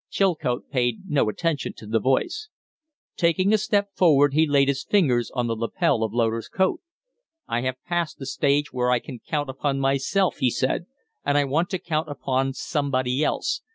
Chilcote 0.09 0.71
paid 0.71 1.01
no 1.09 1.29
attention 1.29 1.73
to 1.77 1.85
the 1.85 1.99
voice. 1.99 2.49
Taking 3.17 3.53
a 3.53 3.57
step 3.59 3.89
forward, 3.95 4.33
he 4.33 4.47
laid 4.47 4.67
his 4.67 4.83
fingers 4.83 5.29
on 5.35 5.45
the 5.45 5.55
lapel 5.55 6.01
of 6.03 6.11
Loder's 6.11 6.47
coat. 6.49 6.81
"I 7.47 7.61
have 7.61 7.75
passed 7.85 8.17
the 8.17 8.25
stage 8.25 8.73
where 8.73 8.89
I 8.89 8.97
can 8.97 9.19
count 9.19 9.47
upon 9.47 9.79
myself," 9.79 10.37
he 10.39 10.49
said, 10.49 10.87
"and 11.23 11.37
I 11.37 11.43
want 11.45 11.69
to 11.69 11.77
count 11.77 12.09
upon 12.09 12.53
somebody 12.53 13.23
else. 13.23 13.61